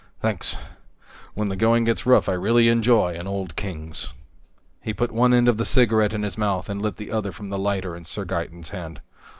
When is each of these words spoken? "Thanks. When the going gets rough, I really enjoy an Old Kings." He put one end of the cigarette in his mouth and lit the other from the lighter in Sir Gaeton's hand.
"Thanks. 0.19 0.57
When 1.35 1.49
the 1.49 1.55
going 1.55 1.83
gets 1.83 2.07
rough, 2.07 2.27
I 2.27 2.33
really 2.33 2.69
enjoy 2.69 3.13
an 3.13 3.27
Old 3.27 3.55
Kings." 3.55 4.13
He 4.81 4.95
put 4.95 5.11
one 5.11 5.31
end 5.31 5.47
of 5.47 5.57
the 5.57 5.63
cigarette 5.63 6.13
in 6.15 6.23
his 6.23 6.39
mouth 6.39 6.69
and 6.69 6.81
lit 6.81 6.97
the 6.97 7.11
other 7.11 7.31
from 7.31 7.49
the 7.49 7.59
lighter 7.59 7.95
in 7.95 8.05
Sir 8.05 8.25
Gaeton's 8.25 8.69
hand. 8.69 9.01